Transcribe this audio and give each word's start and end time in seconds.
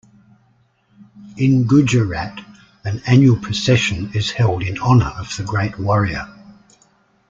In 1.37 1.67
Gujarat, 1.67 2.43
an 2.83 3.03
annual 3.05 3.37
procession 3.37 4.09
is 4.15 4.31
held 4.31 4.63
in 4.63 4.79
honor 4.79 5.11
of 5.19 5.37
the 5.37 5.43
great 5.43 5.77
warrior. 5.77 6.27